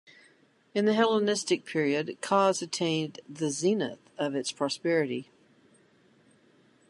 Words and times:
In 0.73 0.85
the 0.85 0.95
Hellenistic 0.95 1.63
period, 1.63 2.17
Kos 2.21 2.63
attained 2.63 3.19
the 3.29 3.51
zenith 3.51 3.99
of 4.17 4.33
its 4.33 4.51
prosperity. 4.51 5.29